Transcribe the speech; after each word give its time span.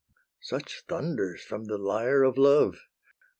Such 0.41 0.81
thunders 0.89 1.43
from 1.43 1.65
the 1.65 1.77
lyre 1.77 2.23
of 2.23 2.35
love! 2.39 2.79